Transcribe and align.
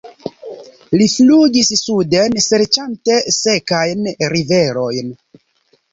Li 1.01 1.07
flugis 1.15 1.69
suden 1.81 2.39
serĉante 2.45 3.21
sekajn 3.39 4.11
riverojn. 4.37 5.17